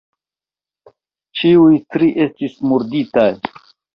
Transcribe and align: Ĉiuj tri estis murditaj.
Ĉiuj 1.41 1.77
tri 1.95 2.09
estis 2.25 2.57
murditaj. 2.71 3.29